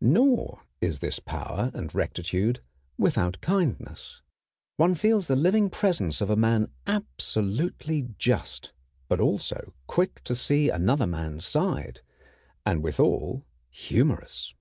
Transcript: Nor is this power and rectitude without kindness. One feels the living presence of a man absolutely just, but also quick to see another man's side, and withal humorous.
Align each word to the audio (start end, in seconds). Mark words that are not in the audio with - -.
Nor 0.00 0.62
is 0.80 1.00
this 1.00 1.18
power 1.18 1.70
and 1.74 1.94
rectitude 1.94 2.60
without 2.96 3.42
kindness. 3.42 4.22
One 4.78 4.94
feels 4.94 5.26
the 5.26 5.36
living 5.36 5.68
presence 5.68 6.22
of 6.22 6.30
a 6.30 6.34
man 6.34 6.68
absolutely 6.86 8.08
just, 8.16 8.72
but 9.06 9.20
also 9.20 9.74
quick 9.86 10.24
to 10.24 10.34
see 10.34 10.70
another 10.70 11.06
man's 11.06 11.44
side, 11.44 12.00
and 12.64 12.82
withal 12.82 13.44
humorous. 13.68 14.54